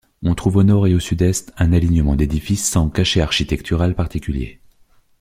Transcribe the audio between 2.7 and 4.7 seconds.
cachet architectural particulier.